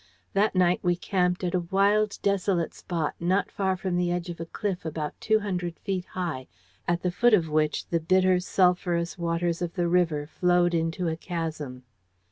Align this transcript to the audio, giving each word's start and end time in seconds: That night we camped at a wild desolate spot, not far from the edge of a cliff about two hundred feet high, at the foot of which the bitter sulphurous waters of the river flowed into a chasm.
That 0.33 0.55
night 0.55 0.79
we 0.81 0.95
camped 0.95 1.43
at 1.43 1.53
a 1.53 1.59
wild 1.59 2.17
desolate 2.23 2.73
spot, 2.73 3.13
not 3.19 3.51
far 3.51 3.77
from 3.77 3.97
the 3.97 4.11
edge 4.11 4.29
of 4.31 4.39
a 4.39 4.47
cliff 4.47 4.83
about 4.83 5.13
two 5.21 5.41
hundred 5.41 5.77
feet 5.77 6.05
high, 6.17 6.47
at 6.87 7.03
the 7.03 7.11
foot 7.11 7.35
of 7.35 7.49
which 7.49 7.85
the 7.89 7.99
bitter 7.99 8.39
sulphurous 8.39 9.19
waters 9.19 9.61
of 9.61 9.75
the 9.75 9.87
river 9.87 10.25
flowed 10.25 10.73
into 10.73 11.07
a 11.07 11.15
chasm. 11.15 11.83